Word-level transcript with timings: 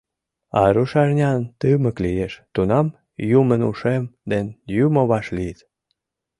А 0.61 0.63
рушарнян 0.73 1.41
тымык 1.59 1.97
лиеш, 2.03 2.33
тунам 2.53 2.87
юмынушем 3.39 4.03
ден 4.31 4.45
Юмо 4.85 5.01
вашлийыт». 5.11 5.59